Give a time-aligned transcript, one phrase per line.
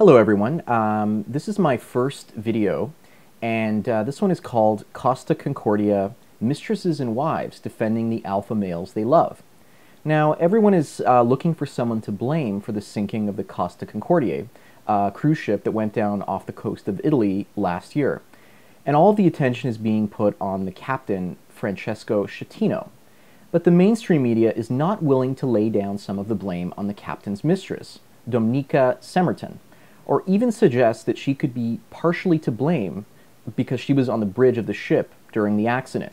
[0.00, 2.90] Hello everyone, um, this is my first video
[3.42, 8.94] and uh, this one is called Costa Concordia Mistresses and Wives Defending the Alpha Males
[8.94, 9.42] They Love.
[10.02, 13.84] Now everyone is uh, looking for someone to blame for the sinking of the Costa
[13.84, 14.46] Concordia,
[14.86, 18.22] a cruise ship that went down off the coast of Italy last year.
[18.86, 22.88] And all the attention is being put on the captain, Francesco Schettino.
[23.52, 26.86] But the mainstream media is not willing to lay down some of the blame on
[26.86, 29.58] the captain's mistress, Domnica Cemortan
[30.10, 33.06] or even suggest that she could be partially to blame
[33.54, 36.12] because she was on the bridge of the ship during the accident.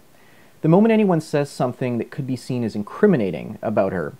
[0.61, 4.13] The moment anyone says something that could be seen as incriminating about her,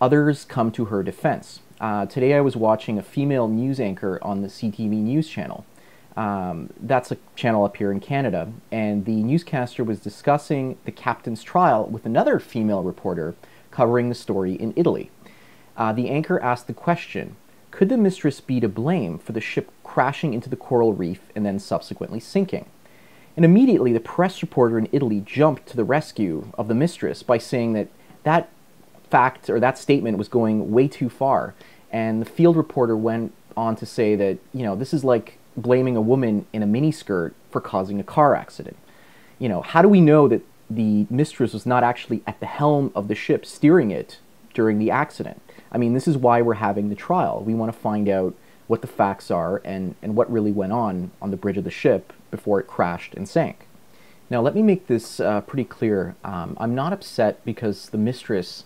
[0.00, 1.60] others come to her defense.
[1.78, 5.66] Uh, today I was watching a female news anchor on the CTV News channel.
[6.16, 11.42] Um, that's a channel up here in Canada, and the newscaster was discussing the captain's
[11.42, 13.34] trial with another female reporter
[13.70, 15.10] covering the story in Italy.
[15.76, 17.36] Uh, the anchor asked the question
[17.70, 21.44] could the mistress be to blame for the ship crashing into the coral reef and
[21.44, 22.66] then subsequently sinking?
[23.36, 27.38] And immediately the press reporter in Italy jumped to the rescue of the mistress by
[27.38, 27.88] saying that
[28.24, 28.48] that
[29.10, 31.54] fact or that statement was going way too far.
[31.90, 35.96] And the field reporter went on to say that, you know, this is like blaming
[35.96, 38.76] a woman in a miniskirt for causing a car accident.
[39.38, 42.92] You know, how do we know that the mistress was not actually at the helm
[42.94, 44.18] of the ship steering it
[44.52, 45.40] during the accident?
[45.70, 47.42] I mean, this is why we're having the trial.
[47.44, 48.34] We want to find out
[48.66, 51.70] what the facts are and, and what really went on on the bridge of the
[51.70, 53.66] ship before it crashed and sank.
[54.30, 56.14] Now, let me make this uh, pretty clear.
[56.22, 58.64] Um, I'm not upset because the mistress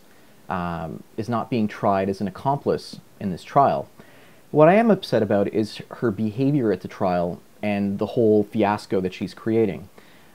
[0.48, 3.88] um, is not being tried as an accomplice in this trial.
[4.50, 9.00] What I am upset about is her behavior at the trial and the whole fiasco
[9.00, 9.88] that she's creating.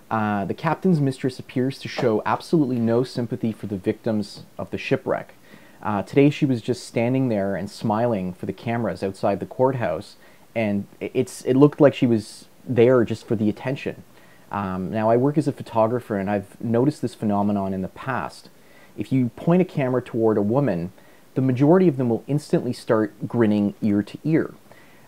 [0.10, 4.78] Uh, the captain's mistress appears to show absolutely no sympathy for the victims of the
[4.78, 5.34] shipwreck.
[5.82, 10.16] Uh, today she was just standing there and smiling for the cameras outside the courthouse,
[10.56, 14.04] and it's it looked like she was there just for the attention.
[14.52, 18.50] Um, now I work as a photographer, and I've noticed this phenomenon in the past.
[18.98, 20.92] If you point a camera toward a woman,
[21.36, 24.56] the majority of them will instantly start grinning ear to ear.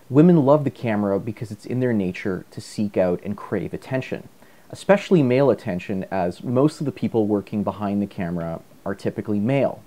[0.09, 4.29] Women love the camera because it's in their nature to seek out and crave attention,
[4.69, 9.81] especially male attention, as most of the people working behind the camera are typically male.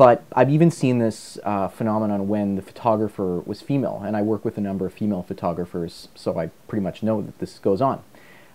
[0.00, 4.46] But I've even seen this uh, phenomenon when the photographer was female, and I work
[4.46, 8.02] with a number of female photographers, so I pretty much know that this goes on.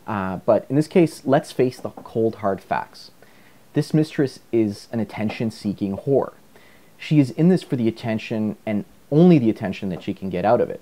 [0.07, 3.11] Uh, but in this case, let's face the cold hard facts.
[3.73, 6.33] This mistress is an attention seeking whore.
[6.97, 10.45] She is in this for the attention and only the attention that she can get
[10.45, 10.81] out of it.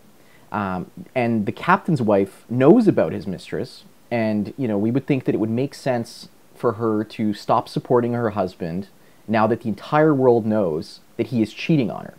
[0.49, 5.25] Um, and the captain's wife knows about his mistress, and you know we would think
[5.25, 8.87] that it would make sense for her to stop supporting her husband
[9.27, 12.15] now that the entire world knows that he is cheating on her.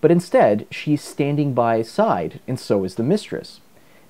[0.00, 3.60] But instead, she is standing by his side, and so is the mistress.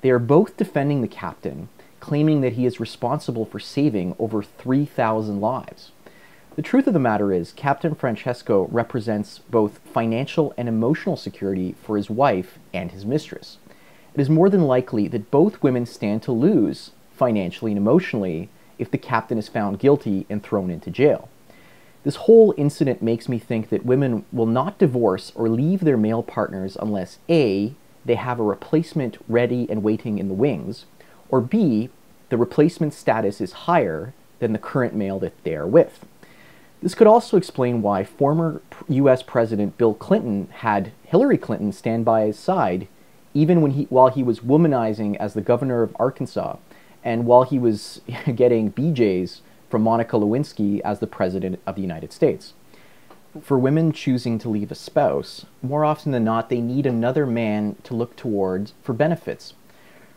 [0.01, 1.69] They are both defending the captain,
[2.01, 5.93] claiming that he is responsible for saving over 3,000 lives.
[6.57, 11.97] The truth of the matter is, Captain Francesco represents both financial and emotional security for
[11.97, 13.59] his wife and his mistress.
[14.15, 18.91] It is more than likely that both women stand to lose, financially and emotionally, if
[18.91, 21.29] the captain is found guilty and thrown into jail.
[22.05, 26.23] This whole incident makes me think that women will not divorce or leave their male
[26.23, 27.75] partners unless A,
[28.05, 30.87] they have a replacement ready and waiting in the wings,
[31.29, 31.91] or B,
[32.29, 36.05] the replacement status is higher than the current male that they are with.
[36.83, 42.23] This could also explain why former US President Bill Clinton had Hillary Clinton stand by
[42.23, 42.89] his side
[43.35, 46.57] even when he, while he was womanizing as the governor of Arkansas
[47.05, 48.01] and while he was
[48.35, 52.53] getting BJ's from Monica Lewinsky as the President of the United States.
[53.41, 57.77] For women choosing to leave a spouse, more often than not, they need another man
[57.85, 59.55] to look towards for benefits.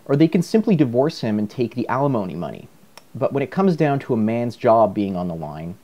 [0.03, 2.67] Or they can simply divorce him and take the alimony money.
[3.15, 5.77] But when it comes down to a man's job being on the line,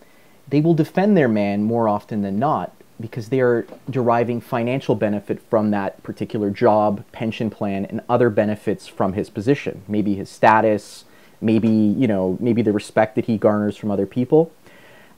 [0.50, 5.42] they will defend their man more often than not because they are deriving financial benefit
[5.50, 9.84] from that particular job, pension plan, and other benefits from his position.
[9.88, 11.06] Maybe his status,
[11.41, 14.52] maybe you know maybe the respect that he garners from other people.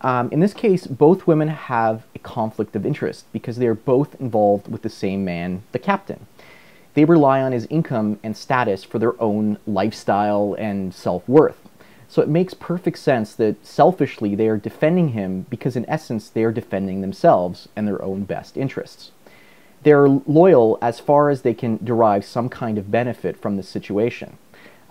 [0.01, 4.19] Um, in this case, both women have a conflict of interest because they are both
[4.19, 6.27] involved with the same man, the captain.
[6.93, 11.57] They rely on his income and status for their own lifestyle and self worth.
[12.07, 16.43] So it makes perfect sense that selfishly they are defending him because, in essence, they
[16.43, 19.11] are defending themselves and their own best interests.
[19.81, 24.37] They're loyal as far as they can derive some kind of benefit from the situation.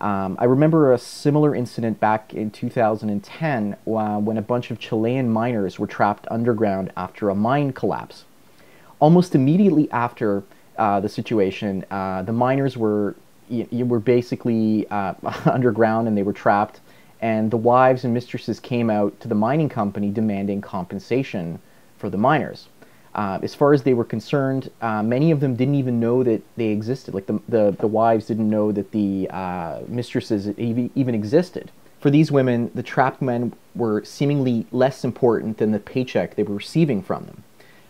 [0.03, 5.31] Um, I remember a similar incident back in 2010 uh, when a bunch of Chilean
[5.31, 8.25] miners were trapped underground after a mine collapse.
[8.99, 10.43] Almost immediately after
[10.77, 11.85] uh, the situation.
[11.89, 13.15] Uh, the miners were
[13.49, 15.15] you, you were basically uh,
[15.45, 16.81] underground and they were trapped,
[17.21, 21.61] and the wives and mistresses came out to the mining company demanding compensation
[21.97, 22.69] for the miners.
[23.15, 26.43] Uh, as far as they were concerned, uh, many of them didn't even know that
[26.57, 27.13] they existed.
[27.13, 31.71] Like the, the, the wives didn't know that the uh, mistresses even existed.
[32.01, 36.57] For these women, the trapped men were seemingly less important than the paycheck they were
[36.57, 37.45] receiving from them.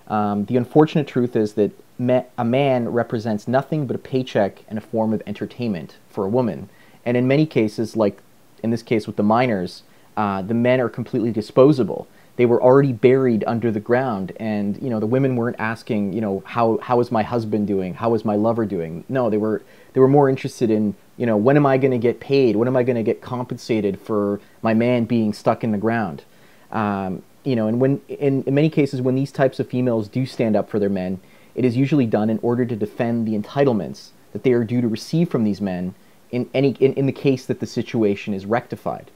[0.09, 4.77] Um, the unfortunate truth is that me- a man represents nothing but a paycheck and
[4.77, 6.69] a form of entertainment for a woman.
[7.07, 8.21] And in many cases, like
[8.63, 9.83] in this case with the miners,
[10.17, 12.07] uh, the men are completely disposable
[12.37, 14.33] they were already buried under the ground.
[14.37, 17.95] And you know the women weren't asking you know how how is my husband doing?
[17.95, 19.05] How is my lover doing?
[19.09, 19.63] No they were
[19.93, 22.57] they were more interested in you know when am i going to get paid?
[22.57, 26.25] When am i going to get compensated for my man being stuck in the ground?
[26.71, 30.27] Um, you know and when in, in many cases when these types of females do
[30.27, 31.21] stand up for their men
[31.55, 34.89] it is usually done in order to defend the entitlements that they are due to
[34.89, 35.95] receive from these men
[36.31, 39.11] in any in, in the case that the situation is rectified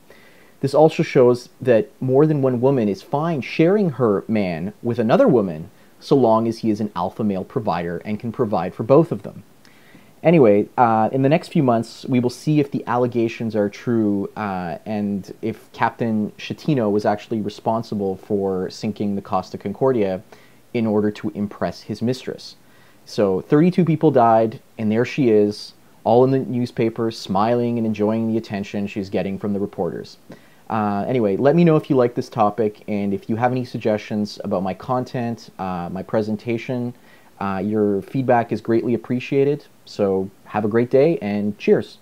[0.61, 5.29] this also shows that more than one woman is fine sharing her man with another
[5.29, 5.71] woman
[6.01, 9.23] so long as he is an alpha male provider and can provide for both of
[9.23, 9.43] them.
[10.23, 14.29] Anyway, uh, in the next few months, we will see if the allegations are true
[14.37, 20.23] uh, and if Captain Schettino was actually responsible for sinking the Costa Concordia
[20.75, 22.57] in order to impress his mistress.
[23.05, 28.27] So, 32 people died, and there she is, all in the newspapers, smiling and enjoying
[28.27, 30.17] the attention she's getting from the reporters.
[30.69, 33.65] Uh, anyway, let me know if you like this topic and if you have any
[33.65, 36.93] suggestions about my content, uh, my presentation.
[37.41, 39.65] Uh, your feedback is greatly appreciated.
[39.85, 41.99] So have a great day and cheers.